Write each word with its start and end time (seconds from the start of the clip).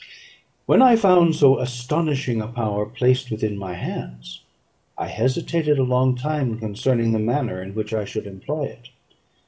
When 0.65 0.81
I 0.81 0.95
found 0.95 1.35
so 1.35 1.59
astonishing 1.59 2.41
a 2.41 2.47
power 2.47 2.87
placed 2.87 3.29
within 3.29 3.55
my 3.55 3.75
hands, 3.75 4.41
I 4.97 5.05
hesitated 5.05 5.77
a 5.77 5.83
long 5.83 6.15
time 6.15 6.57
concerning 6.57 7.11
the 7.11 7.19
manner 7.19 7.61
in 7.61 7.75
which 7.75 7.93
I 7.93 8.05
should 8.05 8.25
employ 8.25 8.63
it. 8.63 8.89